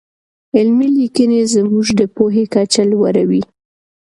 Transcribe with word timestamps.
علمي 0.57 0.87
لیکنې 0.97 1.41
زموږ 1.53 1.85
د 1.99 2.01
پوهې 2.15 2.43
کچه 2.53 2.83
لوړوي. 2.91 3.41